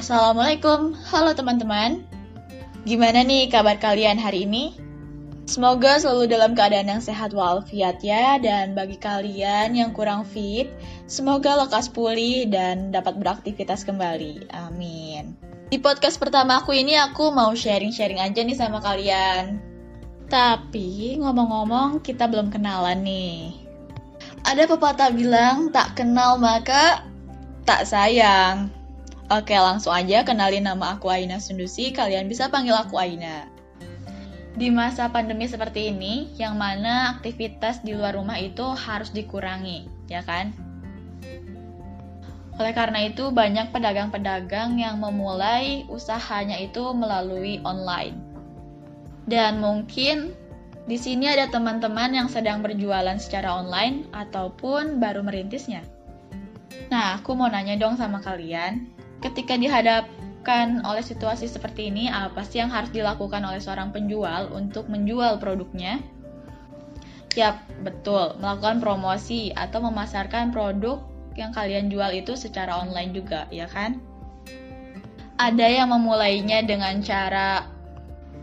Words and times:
Assalamualaikum, 0.00 0.96
halo 1.12 1.36
teman-teman. 1.36 2.00
Gimana 2.88 3.20
nih 3.20 3.52
kabar 3.52 3.76
kalian 3.76 4.16
hari 4.16 4.48
ini? 4.48 4.72
Semoga 5.44 6.00
selalu 6.00 6.24
dalam 6.24 6.56
keadaan 6.56 6.88
yang 6.88 7.04
sehat 7.04 7.36
walafiat 7.36 8.00
ya, 8.00 8.40
dan 8.40 8.72
bagi 8.72 8.96
kalian 8.96 9.76
yang 9.76 9.92
kurang 9.92 10.24
fit, 10.24 10.72
semoga 11.04 11.52
lekas 11.52 11.92
pulih 11.92 12.48
dan 12.48 12.88
dapat 12.88 13.20
beraktivitas 13.20 13.84
kembali. 13.84 14.48
Amin. 14.56 15.36
Di 15.68 15.76
podcast 15.76 16.16
pertama 16.16 16.64
aku 16.64 16.72
ini 16.72 16.96
aku 16.96 17.28
mau 17.28 17.52
sharing-sharing 17.52 18.24
aja 18.24 18.40
nih 18.40 18.56
sama 18.56 18.80
kalian. 18.80 19.60
Tapi 20.32 21.20
ngomong-ngomong 21.20 22.00
kita 22.00 22.24
belum 22.24 22.48
kenalan 22.48 23.04
nih. 23.04 23.52
Ada 24.48 24.64
pepatah 24.64 25.12
bilang 25.12 25.68
tak 25.68 25.92
kenal 25.92 26.40
maka 26.40 27.04
tak 27.68 27.84
sayang. 27.84 28.79
Oke, 29.30 29.54
langsung 29.54 29.94
aja 29.94 30.26
kenalin 30.26 30.66
nama 30.66 30.98
aku 30.98 31.06
Aina 31.06 31.38
Sundusi, 31.38 31.94
kalian 31.94 32.26
bisa 32.26 32.50
panggil 32.50 32.74
aku 32.74 32.98
Aina. 32.98 33.46
Di 34.58 34.74
masa 34.74 35.06
pandemi 35.06 35.46
seperti 35.46 35.94
ini, 35.94 36.34
yang 36.34 36.58
mana 36.58 37.14
aktivitas 37.14 37.78
di 37.86 37.94
luar 37.94 38.18
rumah 38.18 38.34
itu 38.42 38.66
harus 38.74 39.14
dikurangi, 39.14 39.86
ya 40.10 40.26
kan? 40.26 40.50
Oleh 42.58 42.74
karena 42.74 43.06
itu, 43.06 43.30
banyak 43.30 43.70
pedagang-pedagang 43.70 44.82
yang 44.82 44.98
memulai 44.98 45.86
usahanya 45.86 46.58
itu 46.58 46.90
melalui 46.90 47.62
online. 47.62 48.18
Dan 49.30 49.62
mungkin 49.62 50.34
di 50.90 50.98
sini 50.98 51.30
ada 51.30 51.46
teman-teman 51.46 52.18
yang 52.18 52.26
sedang 52.26 52.66
berjualan 52.66 53.14
secara 53.22 53.62
online 53.62 54.10
ataupun 54.10 54.98
baru 54.98 55.22
merintisnya. 55.22 55.86
Nah, 56.90 57.22
aku 57.22 57.38
mau 57.38 57.46
nanya 57.46 57.78
dong 57.78 57.94
sama 57.94 58.18
kalian, 58.18 58.90
ketika 59.20 59.54
dihadapkan 59.56 60.80
oleh 60.84 61.04
situasi 61.04 61.46
seperti 61.46 61.92
ini, 61.92 62.08
apa 62.08 62.40
sih 62.44 62.60
yang 62.60 62.72
harus 62.72 62.88
dilakukan 62.90 63.44
oleh 63.44 63.60
seorang 63.60 63.92
penjual 63.92 64.48
untuk 64.52 64.88
menjual 64.88 65.36
produknya? 65.36 66.00
Yap, 67.38 67.62
betul, 67.86 68.34
melakukan 68.42 68.82
promosi 68.82 69.54
atau 69.54 69.78
memasarkan 69.86 70.50
produk 70.50 70.98
yang 71.38 71.54
kalian 71.54 71.86
jual 71.86 72.10
itu 72.10 72.34
secara 72.34 72.82
online 72.82 73.14
juga, 73.14 73.46
ya 73.54 73.70
kan? 73.70 74.02
Ada 75.38 75.84
yang 75.84 75.94
memulainya 75.94 76.66
dengan 76.66 76.98
cara 77.00 77.64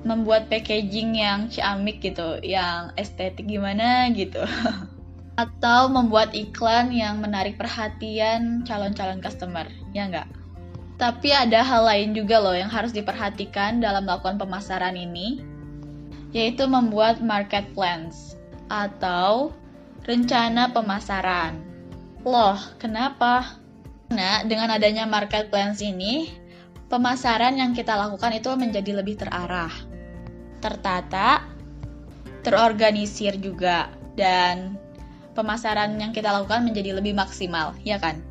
membuat 0.07 0.47
packaging 0.47 1.19
yang 1.19 1.51
ciamik 1.51 1.99
gitu, 1.99 2.39
yang 2.45 2.95
estetik 2.95 3.43
gimana 3.43 4.07
gitu. 4.15 4.39
Atau 5.43 5.91
membuat 5.91 6.33
iklan 6.33 6.89
yang 6.95 7.19
menarik 7.19 7.59
perhatian 7.59 8.63
calon-calon 8.63 9.19
customer, 9.19 9.67
ya 9.91 10.07
nggak? 10.07 10.36
Tapi 10.97 11.29
ada 11.29 11.61
hal 11.61 11.85
lain 11.85 12.17
juga 12.17 12.41
loh 12.41 12.57
yang 12.57 12.73
harus 12.73 12.89
diperhatikan 12.89 13.77
dalam 13.77 14.09
melakukan 14.09 14.41
pemasaran 14.41 14.97
ini, 14.97 15.45
yaitu 16.33 16.65
membuat 16.65 17.21
market 17.21 17.69
plans 17.77 18.33
atau 18.65 19.53
rencana 20.09 20.73
pemasaran. 20.73 21.61
Loh, 22.25 22.57
kenapa? 22.81 23.61
Nah, 24.09 24.41
dengan 24.49 24.73
adanya 24.73 25.05
market 25.05 25.53
plans 25.53 25.85
ini, 25.85 26.33
pemasaran 26.89 27.55
yang 27.55 27.77
kita 27.77 27.93
lakukan 27.93 28.33
itu 28.33 28.49
menjadi 28.57 28.97
lebih 28.97 29.21
terarah, 29.21 29.71
tertata, 30.59 31.45
terorganisir 32.41 33.37
juga, 33.37 33.93
dan 34.17 34.81
pemasaran 35.37 35.93
yang 36.01 36.09
kita 36.09 36.33
lakukan 36.33 36.65
menjadi 36.65 36.97
lebih 36.97 37.13
maksimal, 37.13 37.77
ya 37.85 38.01
kan? 38.01 38.26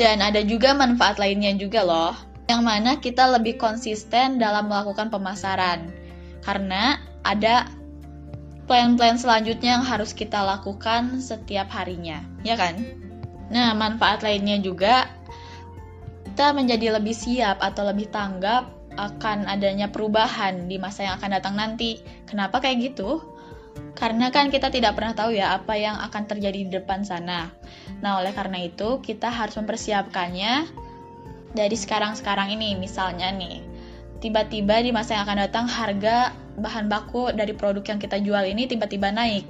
Dan 0.00 0.24
ada 0.24 0.40
juga 0.40 0.72
manfaat 0.72 1.20
lainnya 1.20 1.52
juga 1.56 1.84
loh, 1.84 2.16
yang 2.48 2.64
mana 2.64 2.96
kita 2.96 3.28
lebih 3.28 3.60
konsisten 3.60 4.40
dalam 4.40 4.72
melakukan 4.72 5.12
pemasaran. 5.12 5.92
Karena 6.40 6.96
ada 7.22 7.68
plan-plan 8.66 9.20
selanjutnya 9.20 9.78
yang 9.78 9.84
harus 9.84 10.16
kita 10.16 10.40
lakukan 10.40 11.20
setiap 11.20 11.68
harinya, 11.70 12.24
ya 12.40 12.56
kan? 12.56 12.80
Nah, 13.52 13.76
manfaat 13.76 14.24
lainnya 14.24 14.56
juga 14.64 15.12
kita 16.32 16.56
menjadi 16.56 16.96
lebih 16.96 17.12
siap 17.12 17.60
atau 17.60 17.84
lebih 17.84 18.08
tanggap 18.08 18.72
akan 18.96 19.44
adanya 19.44 19.92
perubahan 19.92 20.68
di 20.68 20.80
masa 20.80 21.04
yang 21.04 21.20
akan 21.20 21.30
datang 21.36 21.54
nanti. 21.60 22.00
Kenapa 22.24 22.64
kayak 22.64 22.92
gitu? 22.92 23.20
Karena 23.92 24.32
kan 24.32 24.48
kita 24.48 24.72
tidak 24.72 24.96
pernah 24.96 25.12
tahu 25.12 25.36
ya 25.36 25.52
apa 25.56 25.76
yang 25.76 25.96
akan 26.00 26.24
terjadi 26.24 26.58
di 26.64 26.70
depan 26.72 27.04
sana. 27.04 27.52
Nah, 28.02 28.18
oleh 28.18 28.34
karena 28.34 28.66
itu 28.66 28.98
kita 28.98 29.30
harus 29.30 29.54
mempersiapkannya 29.54 30.66
dari 31.54 31.76
sekarang-sekarang 31.78 32.50
ini. 32.50 32.74
Misalnya 32.74 33.30
nih, 33.30 33.62
tiba-tiba 34.18 34.82
di 34.82 34.90
masa 34.90 35.16
yang 35.16 35.24
akan 35.24 35.38
datang 35.46 35.66
harga 35.70 36.34
bahan 36.58 36.90
baku 36.90 37.30
dari 37.32 37.54
produk 37.54 37.94
yang 37.94 38.00
kita 38.02 38.18
jual 38.18 38.42
ini 38.42 38.66
tiba-tiba 38.66 39.14
naik. 39.14 39.46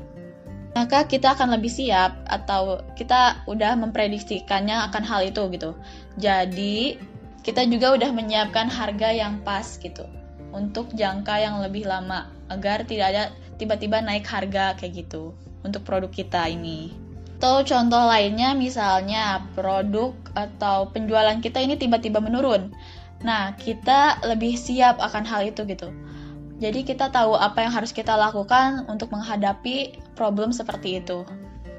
Maka 0.73 1.05
kita 1.05 1.37
akan 1.37 1.53
lebih 1.57 1.69
siap 1.69 2.25
atau 2.29 2.81
kita 2.97 3.45
udah 3.45 3.77
memprediksikannya 3.77 4.89
akan 4.89 5.05
hal 5.05 5.21
itu 5.29 5.43
gitu. 5.53 5.77
Jadi, 6.17 6.97
kita 7.43 7.67
juga 7.69 7.93
udah 7.97 8.11
menyiapkan 8.15 8.71
harga 8.71 9.11
yang 9.13 9.43
pas 9.43 9.67
gitu 9.77 10.07
untuk 10.53 10.93
jangka 10.95 11.43
yang 11.43 11.59
lebih 11.65 11.89
lama 11.89 12.31
agar 12.53 12.85
tidak 12.85 13.07
ada 13.13 13.25
tiba-tiba 13.57 13.99
naik 14.05 14.25
harga 14.29 14.77
kayak 14.79 15.05
gitu 15.05 15.33
untuk 15.65 15.83
produk 15.85 16.13
kita 16.13 16.49
ini. 16.49 17.12
Atau 17.43 17.67
contoh 17.67 18.07
lainnya 18.07 18.55
misalnya 18.55 19.43
produk 19.59 20.15
atau 20.39 20.87
penjualan 20.95 21.35
kita 21.43 21.59
ini 21.59 21.75
tiba-tiba 21.75 22.23
menurun. 22.23 22.71
Nah, 23.27 23.59
kita 23.59 24.23
lebih 24.23 24.55
siap 24.55 25.03
akan 25.03 25.27
hal 25.27 25.51
itu 25.51 25.67
gitu. 25.67 25.91
Jadi 26.63 26.87
kita 26.87 27.11
tahu 27.11 27.35
apa 27.35 27.67
yang 27.67 27.75
harus 27.75 27.91
kita 27.91 28.15
lakukan 28.15 28.87
untuk 28.87 29.11
menghadapi 29.11 29.99
problem 30.15 30.55
seperti 30.55 31.03
itu. 31.03 31.27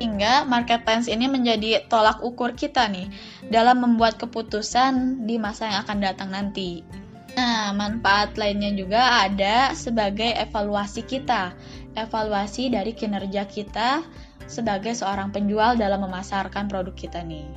Hingga 0.03 0.43
market 0.51 0.83
plans 0.83 1.07
ini 1.07 1.31
menjadi 1.31 1.87
tolak 1.87 2.19
ukur 2.19 2.59
kita 2.59 2.91
nih 2.91 3.07
dalam 3.47 3.87
membuat 3.87 4.19
keputusan 4.19 5.23
di 5.23 5.39
masa 5.39 5.71
yang 5.71 5.87
akan 5.87 6.03
datang 6.03 6.35
nanti. 6.35 6.83
Nah, 7.39 7.71
manfaat 7.71 8.35
lainnya 8.35 8.75
juga 8.75 9.23
ada 9.23 9.71
sebagai 9.79 10.27
evaluasi 10.27 11.07
kita, 11.07 11.55
evaluasi 11.95 12.67
dari 12.67 12.91
kinerja 12.91 13.47
kita 13.47 14.03
sebagai 14.47 14.93
seorang 14.93 15.29
penjual 15.29 15.75
dalam 15.75 16.03
memasarkan 16.05 16.67
produk 16.67 16.93
kita 16.93 17.21
nih. 17.21 17.47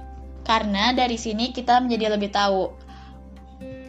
Karena 0.47 0.95
dari 0.95 1.19
sini 1.19 1.51
kita 1.51 1.83
menjadi 1.83 2.15
lebih 2.15 2.31
tahu 2.31 2.71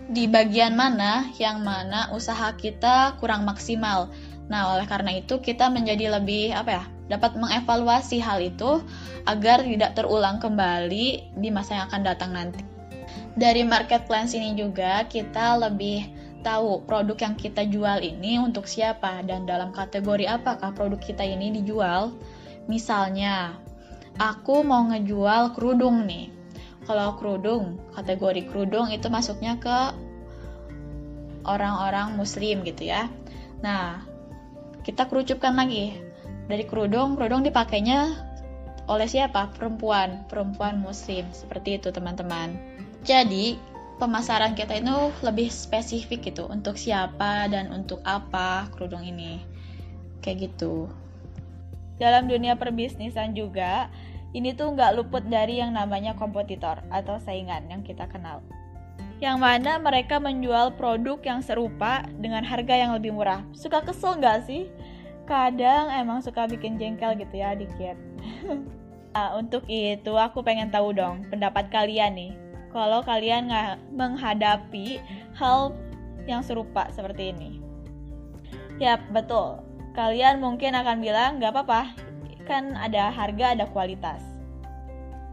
di 0.07 0.25
bagian 0.25 0.73
mana 0.73 1.27
yang 1.37 1.61
mana 1.61 2.09
usaha 2.15 2.55
kita 2.55 3.19
kurang 3.19 3.43
maksimal. 3.43 4.09
Nah, 4.47 4.73
oleh 4.73 4.87
karena 4.87 5.19
itu 5.19 5.43
kita 5.43 5.67
menjadi 5.67 6.17
lebih 6.19 6.55
apa 6.55 6.71
ya? 6.71 6.85
dapat 7.07 7.39
mengevaluasi 7.39 8.19
hal 8.19 8.43
itu 8.43 8.83
agar 9.23 9.63
tidak 9.63 9.95
terulang 9.95 10.43
kembali 10.43 11.39
di 11.39 11.49
masa 11.55 11.79
yang 11.79 11.87
akan 11.87 12.03
datang 12.03 12.35
nanti 12.35 12.59
dari 13.37 13.61
market 13.61 14.09
plans 14.09 14.33
ini 14.33 14.57
juga 14.57 15.05
kita 15.05 15.61
lebih 15.61 16.09
tahu 16.41 16.81
produk 16.89 17.13
yang 17.21 17.35
kita 17.37 17.69
jual 17.69 18.01
ini 18.01 18.41
untuk 18.41 18.65
siapa 18.65 19.21
dan 19.21 19.45
dalam 19.45 19.69
kategori 19.69 20.25
apakah 20.25 20.73
produk 20.73 20.97
kita 20.97 21.21
ini 21.21 21.53
dijual. 21.53 22.17
Misalnya, 22.67 23.55
aku 24.19 24.61
mau 24.61 24.83
ngejual 24.91 25.55
kerudung 25.55 26.03
nih. 26.03 26.29
Kalau 26.87 27.19
kerudung, 27.19 27.79
kategori 27.95 28.47
kerudung 28.47 28.87
itu 28.91 29.07
masuknya 29.11 29.59
ke 29.59 29.77
orang-orang 31.47 32.15
muslim 32.15 32.63
gitu 32.67 32.91
ya. 32.91 33.07
Nah, 33.63 34.03
kita 34.83 35.07
kerucupkan 35.07 35.55
lagi. 35.55 35.95
Dari 36.47 36.63
kerudung, 36.63 37.19
kerudung 37.19 37.43
dipakainya 37.43 38.15
oleh 38.87 39.07
siapa? 39.07 39.51
Perempuan, 39.51 40.23
perempuan 40.31 40.79
muslim. 40.79 41.27
Seperti 41.35 41.75
itu, 41.75 41.91
teman-teman. 41.91 42.55
Jadi, 43.03 43.59
pemasaran 43.99 44.55
kita 44.55 44.79
itu 44.79 45.11
lebih 45.27 45.51
spesifik 45.51 46.31
gitu 46.31 46.47
untuk 46.47 46.79
siapa 46.79 47.51
dan 47.51 47.71
untuk 47.75 47.99
apa 48.07 48.71
kerudung 48.71 49.03
ini. 49.03 49.43
Kayak 50.23 50.51
gitu. 50.51 50.87
Dalam 51.97 52.29
dunia 52.29 52.53
perbisnisan 52.53 53.33
juga, 53.33 53.89
ini 54.37 54.53
tuh 54.53 54.73
nggak 54.77 55.01
luput 55.01 55.25
dari 55.25 55.57
yang 55.57 55.73
namanya 55.73 56.13
kompetitor 56.13 56.77
atau 56.93 57.17
saingan 57.17 57.65
yang 57.69 57.81
kita 57.81 58.05
kenal. 58.05 58.45
Yang 59.17 59.37
mana 59.41 59.81
mereka 59.81 60.21
menjual 60.21 60.77
produk 60.77 61.17
yang 61.25 61.41
serupa 61.41 62.05
dengan 62.21 62.45
harga 62.45 62.77
yang 62.77 62.93
lebih 62.93 63.17
murah. 63.17 63.41
Suka 63.57 63.81
kesel 63.81 64.21
nggak 64.21 64.45
sih? 64.45 64.69
Kadang 65.25 65.89
emang 65.89 66.21
suka 66.21 66.45
bikin 66.45 66.77
jengkel 66.77 67.17
gitu 67.17 67.35
ya 67.41 67.57
dikit. 67.57 67.97
nah, 69.17 69.33
untuk 69.33 69.65
itu 69.65 70.13
aku 70.13 70.45
pengen 70.45 70.69
tahu 70.69 70.93
dong 70.93 71.25
pendapat 71.33 71.73
kalian 71.73 72.13
nih 72.13 72.33
kalau 72.69 73.01
kalian 73.01 73.49
nggak 73.49 73.81
menghadapi 73.89 75.01
hal 75.33 75.73
yang 76.29 76.45
serupa 76.45 76.85
seperti 76.93 77.33
ini. 77.33 77.57
Ya, 78.77 79.01
betul. 79.09 79.66
Kalian 79.97 80.37
mungkin 80.37 80.77
akan 80.77 81.01
bilang, 81.01 81.41
nggak 81.41 81.57
apa-apa, 81.57 81.97
kan 82.45 82.77
ada 82.77 83.09
harga, 83.09 83.57
ada 83.57 83.65
kualitas. 83.65 84.21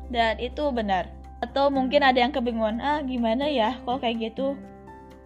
Dan 0.09 0.41
itu 0.41 0.73
benar. 0.73 1.13
Atau 1.45 1.69
mungkin 1.69 2.01
ada 2.01 2.17
yang 2.17 2.33
kebingungan, 2.33 2.81
ah 2.81 3.05
gimana 3.05 3.45
ya 3.45 3.77
kalau 3.85 4.01
kayak 4.01 4.33
gitu? 4.33 4.57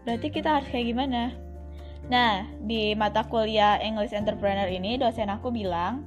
Berarti 0.03 0.35
kita 0.35 0.59
harus 0.59 0.67
kayak 0.75 0.91
gimana? 0.91 1.31
Nah, 2.11 2.51
di 2.67 2.99
mata 2.99 3.23
kuliah 3.23 3.79
English 3.79 4.11
Entrepreneur 4.11 4.67
ini 4.67 4.99
dosen 4.99 5.31
aku 5.31 5.55
bilang, 5.55 6.03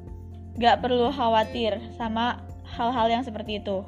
gak 0.59 0.83
perlu 0.83 1.07
khawatir 1.15 1.79
sama 1.95 2.43
hal-hal 2.67 3.07
yang 3.07 3.23
seperti 3.23 3.63
itu. 3.63 3.79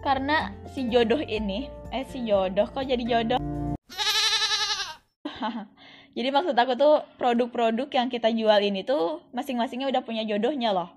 Karena 0.00 0.56
si 0.72 0.88
jodoh 0.88 1.20
ini, 1.20 1.68
eh 1.92 2.08
si 2.08 2.24
jodoh 2.24 2.64
kok 2.64 2.88
jadi 2.88 3.04
jodoh? 3.04 3.40
Jadi 6.10 6.28
maksud 6.34 6.58
aku 6.58 6.74
tuh 6.74 7.06
produk-produk 7.22 7.86
yang 7.94 8.10
kita 8.10 8.34
jual 8.34 8.58
ini 8.58 8.82
tuh 8.82 9.22
masing-masingnya 9.30 9.94
udah 9.94 10.02
punya 10.02 10.26
jodohnya 10.26 10.74
loh. 10.74 10.90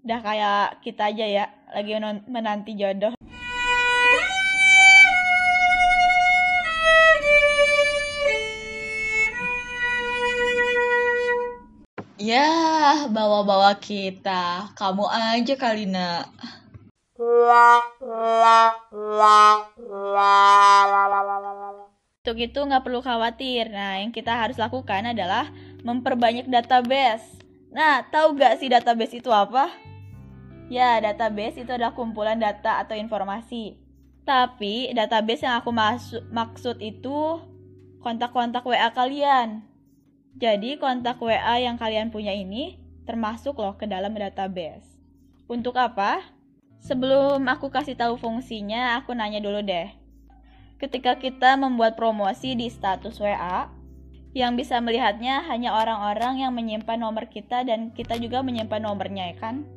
Udah 0.00 0.20
kayak 0.24 0.80
kita 0.80 1.12
aja 1.12 1.26
ya, 1.28 1.44
lagi 1.68 1.92
menanti 2.24 2.72
jodoh. 2.80 3.12
Ya, 12.16 13.04
bawa-bawa 13.12 13.76
kita. 13.76 14.72
Kamu 14.76 15.08
aja 15.08 15.54
kali, 15.60 15.84
nak. 15.88 16.32
La 17.20 17.80
la 18.00 18.72
la 18.92 19.60
la 19.76 20.36
la 20.88 21.04
la 21.04 21.20
la 21.20 21.52
la 21.52 21.69
untuk 22.20 22.36
itu 22.36 22.60
nggak 22.60 22.84
perlu 22.84 23.00
khawatir. 23.00 23.72
Nah, 23.72 23.96
yang 23.96 24.12
kita 24.12 24.36
harus 24.36 24.60
lakukan 24.60 25.08
adalah 25.08 25.48
memperbanyak 25.80 26.52
database. 26.52 27.24
Nah, 27.72 28.04
tahu 28.12 28.36
nggak 28.36 28.60
sih 28.60 28.68
database 28.68 29.24
itu 29.24 29.32
apa? 29.32 29.72
Ya, 30.68 31.00
database 31.00 31.64
itu 31.64 31.72
adalah 31.72 31.96
kumpulan 31.96 32.36
data 32.36 32.76
atau 32.84 32.92
informasi. 32.92 33.80
Tapi, 34.28 34.92
database 34.92 35.48
yang 35.48 35.64
aku 35.64 35.72
maksud, 35.72 36.28
maksud 36.28 36.76
itu 36.84 37.40
kontak-kontak 38.04 38.68
WA 38.68 38.92
kalian. 38.92 39.64
Jadi, 40.36 40.76
kontak 40.76 41.16
WA 41.24 41.56
yang 41.56 41.80
kalian 41.80 42.12
punya 42.12 42.36
ini 42.36 42.76
termasuk 43.08 43.56
loh 43.56 43.80
ke 43.80 43.88
dalam 43.88 44.12
database. 44.12 44.84
Untuk 45.48 45.72
apa? 45.80 46.20
Sebelum 46.84 47.40
aku 47.48 47.72
kasih 47.72 47.96
tahu 47.96 48.20
fungsinya, 48.20 49.00
aku 49.00 49.16
nanya 49.16 49.40
dulu 49.40 49.64
deh 49.64 49.99
ketika 50.80 51.20
kita 51.20 51.60
membuat 51.60 51.94
promosi 51.94 52.56
di 52.56 52.72
status 52.72 53.20
WA, 53.20 53.68
yang 54.32 54.56
bisa 54.56 54.80
melihatnya 54.80 55.44
hanya 55.44 55.74
orang-orang 55.76 56.40
yang 56.40 56.54
menyimpan 56.56 56.96
nomor 57.02 57.28
kita 57.28 57.66
dan 57.66 57.92
kita 57.92 58.16
juga 58.16 58.40
menyimpan 58.40 58.80
nomornya 58.80 59.34
ya 59.34 59.36
kan? 59.36 59.68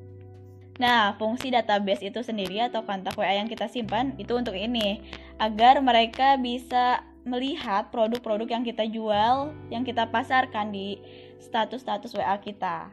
Nah, 0.81 1.13
fungsi 1.21 1.53
database 1.53 2.01
itu 2.01 2.25
sendiri 2.25 2.57
atau 2.65 2.81
kontak 2.81 3.13
WA 3.13 3.37
yang 3.37 3.45
kita 3.45 3.69
simpan 3.69 4.17
itu 4.17 4.33
untuk 4.33 4.57
ini, 4.57 5.03
agar 5.37 5.77
mereka 5.83 6.39
bisa 6.39 7.03
melihat 7.27 7.93
produk-produk 7.93 8.49
yang 8.49 8.63
kita 8.65 8.87
jual, 8.89 9.53
yang 9.69 9.83
kita 9.85 10.09
pasarkan 10.09 10.73
di 10.73 10.97
status-status 11.43 12.15
WA 12.17 12.37
kita. 12.41 12.89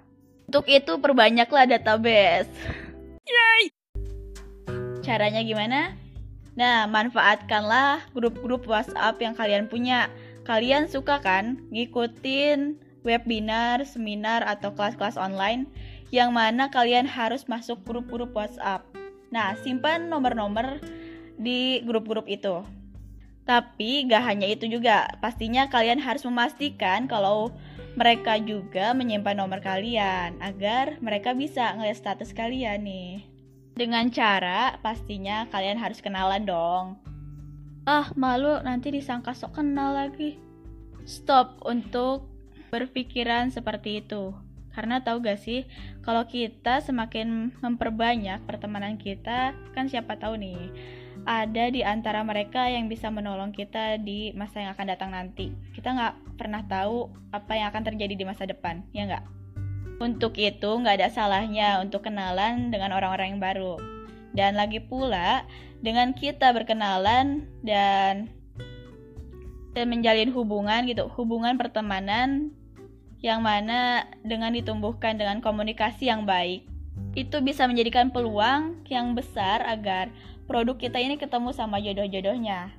Untuk 0.51 0.67
itu 0.67 0.93
perbanyaklah 0.99 1.65
database. 1.71 2.51
Yay! 3.25 3.71
Caranya 5.01 5.41
gimana? 5.41 6.00
Nah, 6.61 6.85
manfaatkanlah 6.85 8.13
grup-grup 8.13 8.69
WhatsApp 8.69 9.17
yang 9.17 9.33
kalian 9.33 9.65
punya. 9.65 10.13
Kalian 10.45 10.93
suka 10.93 11.17
kan 11.25 11.57
ngikutin 11.73 12.77
webinar, 13.01 13.81
seminar, 13.89 14.45
atau 14.45 14.77
kelas-kelas 14.77 15.17
online 15.17 15.65
yang 16.13 16.37
mana 16.37 16.69
kalian 16.69 17.09
harus 17.09 17.49
masuk 17.49 17.81
grup-grup 17.89 18.37
WhatsApp. 18.37 18.85
Nah, 19.33 19.57
simpan 19.65 20.13
nomor-nomor 20.13 20.85
di 21.41 21.81
grup-grup 21.89 22.29
itu. 22.29 22.61
Tapi 23.49 24.05
gak 24.05 24.29
hanya 24.29 24.45
itu 24.45 24.69
juga, 24.69 25.09
pastinya 25.25 25.65
kalian 25.73 25.97
harus 25.97 26.29
memastikan 26.29 27.09
kalau 27.09 27.57
mereka 27.97 28.37
juga 28.37 28.93
menyimpan 28.93 29.41
nomor 29.41 29.65
kalian 29.65 30.37
agar 30.45 31.01
mereka 31.01 31.33
bisa 31.33 31.73
ngeliat 31.73 31.97
status 31.97 32.37
kalian 32.37 32.85
nih. 32.85 33.30
Dengan 33.81 34.13
cara 34.13 34.77
pastinya 34.85 35.49
kalian 35.49 35.81
harus 35.81 36.05
kenalan 36.05 36.45
dong. 36.45 37.01
Ah, 37.89 38.13
malu 38.13 38.61
nanti 38.61 38.93
disangka 38.93 39.33
sok 39.33 39.57
kenal 39.57 39.97
lagi. 39.97 40.37
Stop 41.09 41.65
untuk 41.65 42.29
berpikiran 42.69 43.49
seperti 43.49 44.05
itu. 44.05 44.37
Karena 44.77 45.01
tahu 45.01 45.25
gak 45.25 45.41
sih, 45.41 45.65
kalau 46.05 46.29
kita 46.29 46.85
semakin 46.85 47.57
memperbanyak 47.65 48.45
pertemanan 48.45 49.01
kita, 49.01 49.57
kan 49.73 49.89
siapa 49.89 50.21
tahu 50.21 50.37
nih, 50.37 50.61
ada 51.25 51.73
di 51.73 51.81
antara 51.81 52.21
mereka 52.21 52.69
yang 52.69 52.85
bisa 52.85 53.09
menolong 53.09 53.49
kita 53.49 53.97
di 53.97 54.37
masa 54.37 54.61
yang 54.61 54.77
akan 54.77 54.87
datang 54.93 55.11
nanti. 55.17 55.57
Kita 55.73 55.97
nggak 55.97 56.37
pernah 56.37 56.61
tahu 56.69 57.09
apa 57.33 57.57
yang 57.57 57.73
akan 57.73 57.89
terjadi 57.89 58.13
di 58.13 58.25
masa 58.29 58.45
depan, 58.45 58.85
ya 58.93 59.09
nggak? 59.09 59.40
Untuk 60.01 60.41
itu, 60.41 60.71
nggak 60.81 60.97
ada 60.97 61.09
salahnya 61.13 61.85
untuk 61.85 62.09
kenalan 62.09 62.73
dengan 62.73 62.97
orang-orang 62.97 63.37
yang 63.37 63.43
baru. 63.45 63.77
Dan 64.33 64.57
lagi 64.57 64.81
pula, 64.81 65.45
dengan 65.85 66.17
kita 66.17 66.57
berkenalan 66.57 67.45
dan 67.61 68.33
dan 69.77 69.87
menjalin 69.87 70.33
hubungan 70.33 70.89
gitu, 70.89 71.07
hubungan 71.15 71.55
pertemanan 71.61 72.51
yang 73.21 73.45
mana 73.45 74.09
dengan 74.25 74.57
ditumbuhkan 74.57 75.21
dengan 75.21 75.45
komunikasi 75.45 76.09
yang 76.09 76.25
baik, 76.25 76.65
itu 77.13 77.37
bisa 77.45 77.69
menjadikan 77.69 78.09
peluang 78.09 78.81
yang 78.89 79.13
besar 79.13 79.61
agar 79.69 80.09
produk 80.49 80.81
kita 80.81 80.97
ini 80.97 81.21
ketemu 81.21 81.53
sama 81.53 81.77
jodoh-jodohnya, 81.79 82.73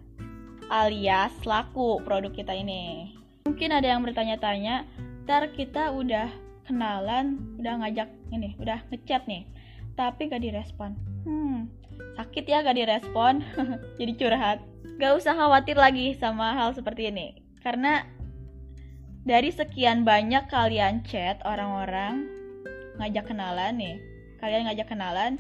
alias 0.68 1.31
laku 1.45 2.01
produk 2.01 2.33
kita 2.33 2.57
ini. 2.57 3.13
Mungkin 3.45 3.69
ada 3.71 3.88
yang 3.94 4.01
bertanya-tanya, 4.01 4.89
ntar 5.23 5.53
kita 5.53 5.94
udah 5.94 6.50
kenalan 6.68 7.58
udah 7.60 7.74
ngajak 7.81 8.10
ini 8.31 8.56
udah 8.62 8.80
ngechat 8.94 9.25
nih 9.25 9.46
tapi 9.96 10.31
gak 10.31 10.42
direspon. 10.42 10.96
Hmm 11.28 11.81
sakit 12.18 12.46
ya 12.48 12.63
gak 12.63 12.78
direspon. 12.78 13.44
Jadi 14.00 14.12
curhat. 14.18 14.60
Gak 14.98 15.18
usah 15.18 15.34
khawatir 15.34 15.78
lagi 15.78 16.13
sama 16.18 16.54
hal 16.54 16.74
seperti 16.75 17.10
ini. 17.10 17.42
Karena 17.62 18.06
dari 19.22 19.54
sekian 19.54 20.02
banyak 20.02 20.50
kalian 20.50 21.06
chat 21.06 21.38
orang-orang 21.46 22.25
ngajak 22.98 23.30
kenalan 23.30 23.78
nih 23.78 23.98
kalian 24.42 24.66
ngajak 24.66 24.90
kenalan 24.90 25.38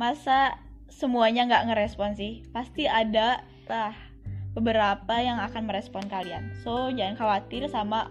masa 0.00 0.56
semuanya 0.88 1.44
nggak 1.44 1.66
ngerespon 1.68 2.16
sih? 2.16 2.40
Pasti 2.56 2.88
ada 2.88 3.44
lah 3.68 3.92
beberapa 4.56 5.20
yang 5.20 5.36
akan 5.44 5.68
merespon 5.68 6.08
kalian. 6.08 6.56
So 6.64 6.88
jangan 6.88 7.20
khawatir 7.20 7.68
sama 7.68 8.08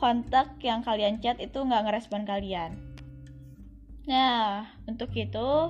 kontak 0.00 0.56
yang 0.64 0.80
kalian 0.80 1.20
chat 1.20 1.36
itu 1.36 1.60
nggak 1.60 1.84
ngerespon 1.84 2.24
kalian. 2.24 2.80
Nah, 4.08 4.64
untuk 4.88 5.12
itu 5.12 5.68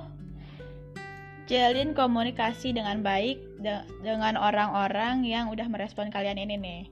jalin 1.51 1.91
komunikasi 1.91 2.71
dengan 2.71 3.03
baik 3.03 3.43
de 3.59 3.83
dengan 3.99 4.39
orang-orang 4.39 5.27
yang 5.27 5.51
udah 5.51 5.67
merespon 5.67 6.07
kalian 6.07 6.39
ini 6.39 6.55
nih. 6.55 6.83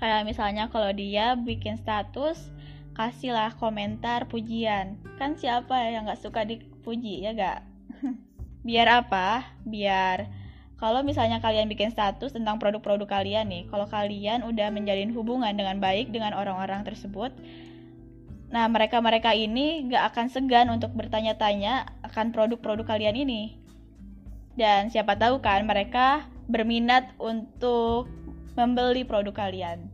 Kayak 0.00 0.24
misalnya 0.24 0.72
kalau 0.72 0.88
dia 0.96 1.36
bikin 1.36 1.76
status, 1.76 2.48
kasihlah 2.96 3.52
komentar 3.60 4.24
pujian. 4.32 4.96
Kan 5.20 5.36
siapa 5.36 5.76
yang 5.92 6.08
nggak 6.08 6.24
suka 6.24 6.48
dipuji 6.48 7.28
ya 7.28 7.36
gak? 7.36 7.60
Biar 8.66 9.04
apa? 9.04 9.44
Biar 9.68 10.39
kalau 10.80 11.04
misalnya 11.04 11.44
kalian 11.44 11.68
bikin 11.68 11.92
status 11.92 12.32
tentang 12.32 12.56
produk-produk 12.56 13.04
kalian 13.04 13.52
nih, 13.52 13.68
kalau 13.68 13.84
kalian 13.84 14.40
udah 14.48 14.72
menjalin 14.72 15.12
hubungan 15.12 15.52
dengan 15.52 15.76
baik 15.76 16.08
dengan 16.08 16.32
orang-orang 16.32 16.88
tersebut, 16.88 17.36
nah 18.48 18.64
mereka-mereka 18.64 19.36
ini 19.36 19.84
gak 19.92 20.16
akan 20.16 20.26
segan 20.32 20.72
untuk 20.72 20.96
bertanya-tanya 20.96 21.84
akan 22.08 22.32
produk-produk 22.32 22.96
kalian 22.96 23.12
ini. 23.12 23.60
Dan 24.56 24.88
siapa 24.88 25.20
tahu 25.20 25.44
kan 25.44 25.68
mereka 25.68 26.24
berminat 26.48 27.12
untuk 27.20 28.08
membeli 28.56 29.04
produk 29.04 29.36
kalian. 29.36 29.84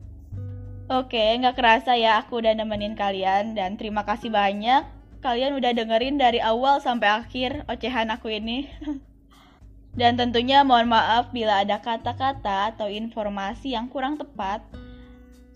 Oke, 0.87 1.35
nggak 1.43 1.59
kerasa 1.59 1.99
ya 1.99 2.23
aku 2.23 2.39
udah 2.39 2.55
nemenin 2.55 2.95
kalian 2.95 3.59
dan 3.59 3.75
terima 3.75 4.07
kasih 4.07 4.31
banyak 4.31 4.87
kalian 5.19 5.59
udah 5.59 5.75
dengerin 5.75 6.15
dari 6.15 6.39
awal 6.39 6.79
sampai 6.79 7.11
akhir 7.11 7.67
ocehan 7.67 8.07
aku 8.15 8.31
ini. 8.31 8.71
Dan 9.97 10.21
tentunya 10.21 10.61
mohon 10.61 10.93
maaf 10.93 11.33
bila 11.33 11.65
ada 11.65 11.81
kata-kata 11.81 12.77
atau 12.77 12.87
informasi 12.93 13.73
yang 13.73 13.89
kurang 13.89 14.21
tepat. 14.21 14.61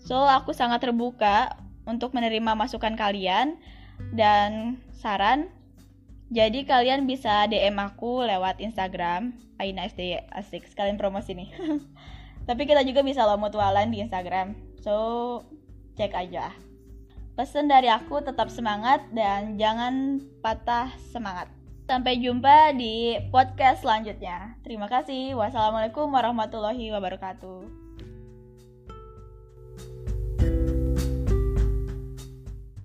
So, 0.01 0.17
aku 0.17 0.49
sangat 0.49 0.81
terbuka 0.81 1.61
untuk 1.85 2.17
menerima 2.17 2.57
masukan 2.57 2.97
kalian 2.97 3.61
dan 4.17 4.81
saran. 4.97 5.53
Jadi 6.33 6.65
kalian 6.65 7.05
bisa 7.05 7.45
DM 7.45 7.77
aku 7.77 8.25
lewat 8.25 8.57
Instagram 8.63 9.35
Aina 9.61 9.85
SD 9.85 10.25
asik 10.33 10.65
sekalian 10.65 10.97
promosi 10.97 11.37
nih. 11.37 11.53
Tapi 12.49 12.65
kita 12.65 12.81
juga 12.81 13.05
bisa 13.05 13.21
lo 13.29 13.37
mutualan 13.37 13.93
di 13.93 14.01
Instagram. 14.01 14.57
So, 14.81 15.45
cek 16.01 16.17
aja. 16.17 16.49
Pesan 17.37 17.69
dari 17.69 17.93
aku 17.93 18.25
tetap 18.25 18.49
semangat 18.49 19.05
dan 19.13 19.61
jangan 19.61 20.17
patah 20.41 20.89
semangat. 21.13 21.60
Sampai 21.89 22.21
jumpa 22.21 22.71
di 22.77 23.17
podcast 23.33 23.83
selanjutnya. 23.83 24.55
Terima 24.63 24.87
kasih. 24.87 25.35
Wassalamualaikum 25.35 26.07
warahmatullahi 26.07 26.93
wabarakatuh. 26.93 27.90